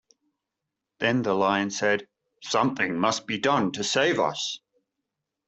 [0.97, 2.07] Then the Lion said:
[2.41, 4.59] "Something must be done to save us".